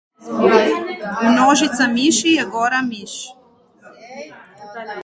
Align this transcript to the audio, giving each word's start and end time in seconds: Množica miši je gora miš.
Množica 1.29 1.85
miši 1.99 2.31
je 2.39 2.47
gora 2.57 2.81
miš. 2.89 3.15